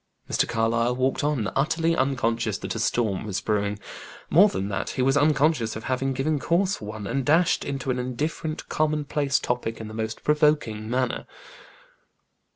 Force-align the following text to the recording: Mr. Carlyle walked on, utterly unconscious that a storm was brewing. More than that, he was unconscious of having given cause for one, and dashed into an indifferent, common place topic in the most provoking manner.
Mr. 0.27 0.49
Carlyle 0.49 0.95
walked 0.95 1.23
on, 1.23 1.49
utterly 1.55 1.95
unconscious 1.95 2.57
that 2.57 2.73
a 2.73 2.79
storm 2.79 3.23
was 3.23 3.39
brewing. 3.39 3.77
More 4.31 4.49
than 4.49 4.67
that, 4.69 4.89
he 4.89 5.03
was 5.03 5.15
unconscious 5.15 5.75
of 5.75 5.83
having 5.83 6.11
given 6.13 6.39
cause 6.39 6.77
for 6.77 6.85
one, 6.85 7.05
and 7.05 7.23
dashed 7.23 7.63
into 7.63 7.91
an 7.91 7.99
indifferent, 7.99 8.67
common 8.67 9.05
place 9.05 9.37
topic 9.37 9.79
in 9.79 9.87
the 9.87 9.93
most 9.93 10.23
provoking 10.23 10.89
manner. 10.89 11.27